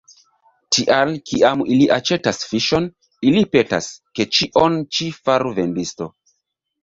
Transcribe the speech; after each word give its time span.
Tial, 0.75 1.11
kiam 1.31 1.59
ili 1.73 1.83
aĉetas 1.97 2.39
fiŝon, 2.53 2.87
ili 3.31 3.43
petas, 3.57 3.91
ke 4.21 4.27
ĉion 4.37 4.79
ĉi 4.97 5.13
faru 5.19 5.53
vendisto. 5.61 6.09